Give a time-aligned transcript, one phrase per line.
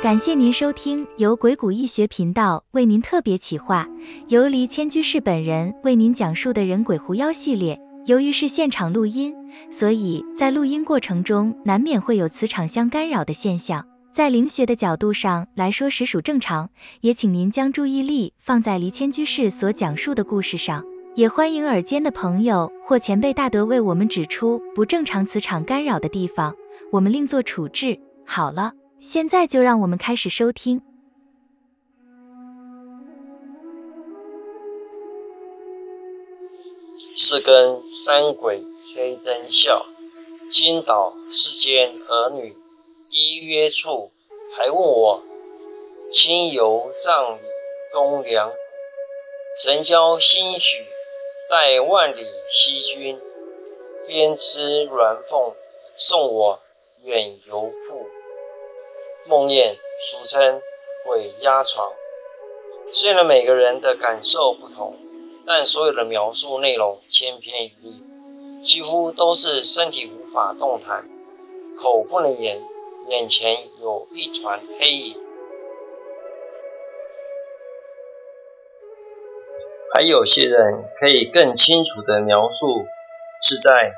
[0.00, 3.84] 感谢您收听由鬼谷易学频道为您特别企划，
[4.28, 7.76] 由黎千居士本人为您讲述的人鬼狐妖系列。
[8.06, 9.34] 由于是现场录音，
[9.72, 16.70] 所以在录音过程中难免会有磁场相干扰的现象，在灵学的角度上来说实属正常。
[17.00, 20.84] 也请您将注意力放在黎千居士所讲述的故事上，
[21.16, 26.54] 也欢迎耳尖的朋友或前辈大德为我们指出不正常磁场干扰的地方，
[26.92, 27.98] 我们另做处置。
[28.24, 28.74] 好了。
[29.00, 30.82] 现在就让我们开始收听。
[37.16, 38.62] 是跟三鬼
[38.92, 39.86] 吹灯笑，
[40.50, 42.54] 惊倒世间儿女
[43.10, 44.10] 依约处，
[44.56, 45.22] 还问我
[46.12, 47.40] 亲游葬礼
[47.92, 48.52] 东凉，
[49.64, 50.86] 神交心许
[51.50, 53.18] 待万里西君，
[54.06, 55.54] 编织鸾凤
[55.96, 56.60] 送我
[57.02, 57.72] 远游。
[59.28, 59.76] 梦魇
[60.10, 60.62] 俗称
[61.04, 61.92] 鬼压床，
[62.94, 64.96] 虽然每个人的感受不同，
[65.46, 71.06] 但所有的描述内容千篇一律，几乎都是身体无法动弹，
[71.78, 72.58] 口不能言，
[73.08, 75.22] 眼前有一团黑影。
[79.92, 82.86] 还有些人可以更清楚地描述，
[83.42, 83.92] 是在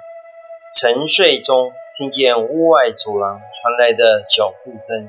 [0.75, 5.09] 沉睡中听见屋外走廊传来的脚步声。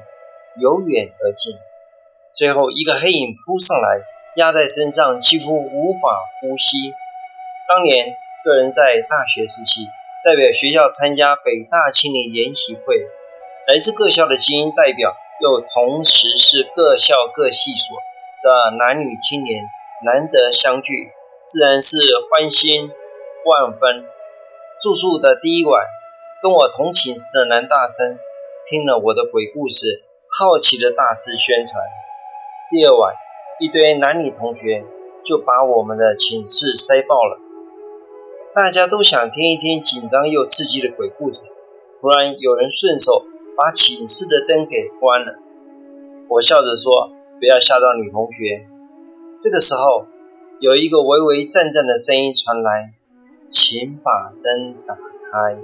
[0.61, 1.57] 由远而近，
[2.35, 4.05] 最后一个黑影扑上来，
[4.37, 6.93] 压在身上，几乎无法呼吸。
[7.67, 8.13] 当年
[8.45, 9.81] 个人在大学时期
[10.23, 13.01] 代表学校参加北大青年研习会，
[13.73, 17.97] 来自各校的精英代表，又同时是各校各系所
[18.43, 19.63] 的男女青年，
[20.05, 21.09] 难得相聚，
[21.47, 21.97] 自然是
[22.29, 22.87] 欢欣
[23.45, 24.05] 万分。
[24.83, 25.85] 住宿的第一晚，
[26.43, 28.19] 跟我同寝室的男大生
[28.69, 30.03] 听了我的鬼故事。
[30.33, 31.75] 好奇的大肆宣传。
[32.71, 33.13] 第二晚，
[33.59, 34.85] 一堆男女同学
[35.25, 37.37] 就把我们的寝室塞爆了。
[38.55, 41.47] 大家都想听一听紧张又刺激的鬼故事。
[41.99, 43.25] 突然，有人顺手
[43.57, 45.35] 把寝室的灯给关了。
[46.29, 48.65] 我笑着说：“不要吓到女同学。”
[49.41, 50.05] 这个时候，
[50.61, 52.93] 有一个微微颤颤的声音传来
[53.51, 55.57] ：“请把灯打开，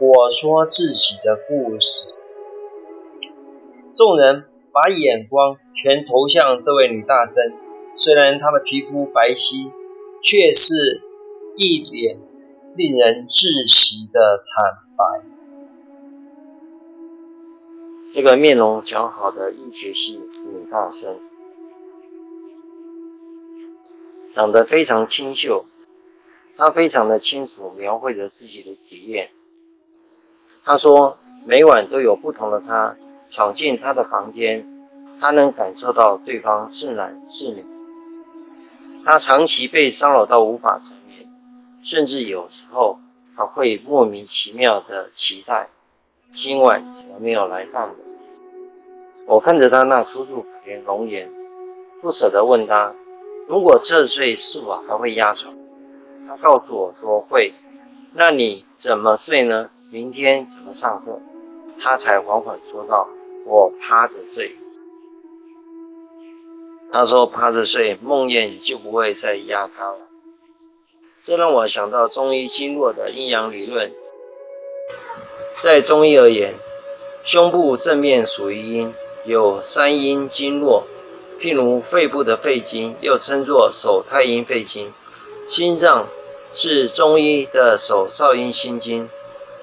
[0.00, 2.14] 我说自己的故事。”
[3.98, 7.52] 众人把眼光全投向这位女大生，
[7.96, 9.72] 虽然她的皮肤白皙，
[10.22, 11.02] 却是
[11.56, 12.20] 一脸
[12.76, 15.24] 令人窒息的惨白。
[18.14, 21.18] 这个面容姣好的医学系女大生，
[24.32, 25.64] 长得非常清秀，
[26.56, 29.30] 她非常的清楚描绘着自己的体验。
[30.62, 32.96] 她说，每晚都有不同的她。
[33.30, 34.66] 闯进他的房间，
[35.20, 37.64] 他能感受到对方是男是女。
[39.04, 41.28] 他长期被骚扰到无法成眠，
[41.84, 42.98] 甚至有时候
[43.36, 45.68] 还会莫名其妙的期待
[46.32, 47.90] 今晚怎么没有来饭。
[49.26, 51.30] 我看着他那楚楚可怜容颜，
[52.00, 52.94] 不舍得问他：
[53.46, 55.54] 如果侧睡是否还会压床？
[56.26, 57.52] 他告诉我说会。
[58.14, 59.70] 那你怎么睡呢？
[59.90, 61.20] 明天怎么上课？
[61.80, 63.08] 他才缓缓说道。
[63.50, 64.56] 我趴着睡，
[66.92, 70.00] 他说趴着睡，梦魇就不会再压他了。
[71.24, 73.90] 这让我想到中医经络的阴阳理论。
[75.60, 76.56] 在中医而言，
[77.24, 78.92] 胸部正面属于阴，
[79.24, 80.84] 有三阴经络，
[81.40, 84.88] 譬如肺部的肺经，又称作手太阴肺经；
[85.48, 86.06] 心脏
[86.52, 89.08] 是中医的手少阴心经，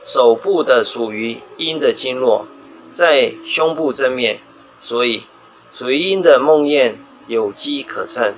[0.04, 2.48] 手部的属于阴的经络。
[2.96, 4.40] 在胸部正面，
[4.80, 5.26] 所以
[5.74, 6.96] 属于阴的梦魇
[7.28, 8.34] 有机可乘。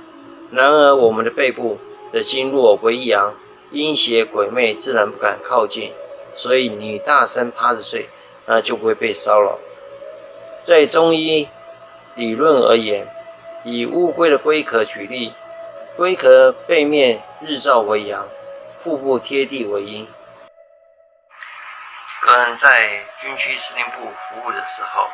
[0.50, 1.78] 然而我们的背部
[2.12, 3.36] 的经络为阳，
[3.72, 5.92] 阴邪鬼魅自然不敢靠近，
[6.34, 8.10] 所以你大声趴着睡，
[8.48, 9.60] 那就不会被骚扰。
[10.64, 11.48] 在中医
[12.16, 13.08] 理论而言，
[13.64, 15.34] 以乌龟的龟壳举例，
[15.96, 18.28] 龟壳背面日照为阳，
[18.80, 20.08] 腹部贴地为阴。
[22.22, 25.10] 个人在军区司令部服务的时候，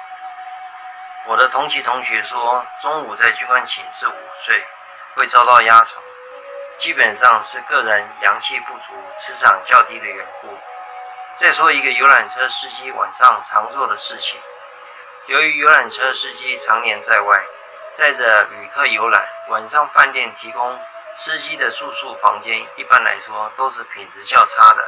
[1.26, 4.14] 我的同期同学说，中午在军官寝室午
[4.46, 4.64] 睡
[5.16, 6.02] 会遭到压床，
[6.78, 10.48] 基本上是个人阳气不足、磁场较低的缘故。
[11.36, 14.40] 再说一个游览车司机晚上常做的事情，
[15.26, 17.44] 由于游览车司机常年在外，
[17.92, 20.80] 载着旅客游览，晚上饭店提供
[21.16, 24.88] 司机的住宿房间，一般来说都是品质较差的。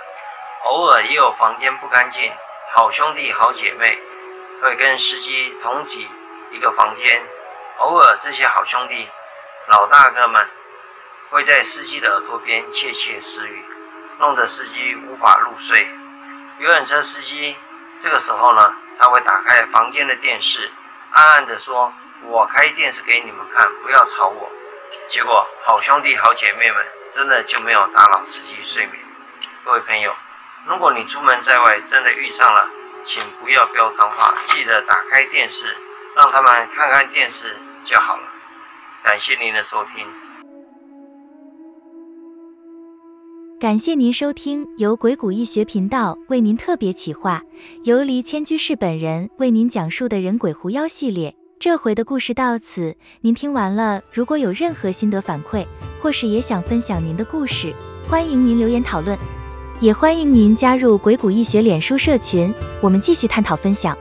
[0.65, 2.33] 偶尔也有房间不干净，
[2.71, 3.99] 好兄弟好姐妹
[4.63, 6.09] 会跟司机同挤
[6.49, 7.23] 一个房间，
[7.77, 9.07] 偶尔这些好兄弟、
[9.67, 10.49] 老大哥们
[11.29, 13.63] 会在司机的耳朵边窃窃私语，
[14.17, 15.87] 弄得司机无法入睡。
[16.57, 17.55] 游览车司机
[18.01, 20.71] 这个时候呢，他会打开房间的电视，
[21.11, 21.93] 暗暗地说
[22.25, 24.49] ：“我开电视给你们看，不要吵我。”
[25.09, 28.97] 结果好兄弟、好姐妹们真的就没有打扰司机睡眠。
[29.63, 30.15] 各位朋友，
[30.67, 32.67] 如果你出门在外真的遇上了，
[33.03, 35.67] 请不要飙脏话，记得打开电视，
[36.15, 38.23] 让他们看看电视就好了。
[39.03, 40.07] 感谢您的收听。
[43.59, 47.43] 感谢您收听由鬼谷易学频道为您特别企划，
[47.83, 51.35] 由黎千居士本人为您讲述的人鬼狐妖系列。
[51.59, 54.01] 这回的故事到此，您听完了。
[54.11, 55.63] 如果有任何心得反馈，
[56.01, 57.71] 或是也想分享您的故事，
[58.09, 59.15] 欢迎您留言讨论。
[59.81, 63.95] 也欢迎您加入鬼谷易学脸书社群，我们继续探讨分享。